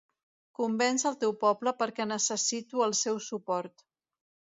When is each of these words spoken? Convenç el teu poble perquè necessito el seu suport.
Convenç 0.59 1.03
el 1.09 1.17
teu 1.23 1.35
poble 1.43 1.73
perquè 1.81 2.07
necessito 2.13 2.81
el 2.87 2.95
seu 3.01 3.21
suport. 3.27 3.85